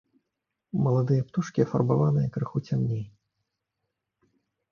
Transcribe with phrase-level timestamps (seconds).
[0.85, 3.03] Маладыя птушкі афарбаваныя крыху цямней.